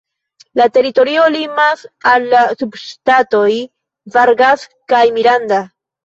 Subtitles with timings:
[0.59, 3.49] La teritorio limas al la subŝtatoj
[4.15, 4.63] "Vargas"
[4.95, 5.61] kaj "Miranda".